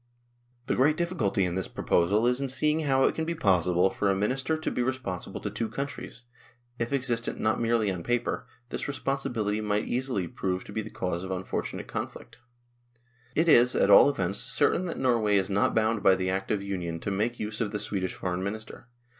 [0.65, 4.09] The great difficulty in this proposal is in seeing how it can be possible for
[4.09, 6.23] a 58 NORWAY AND THE UNION WITH SWEDEN minister to be responsible to two countries;
[6.79, 10.89] if ex istent not merely on paper, this responsibility might easily prove to be the
[10.89, 12.39] cause of unfortunate conflict.
[13.35, 16.63] It is, at all events, certain that Norway is not bound by the Act of
[16.63, 18.87] Union to make use of the Swedish Foreign Minister.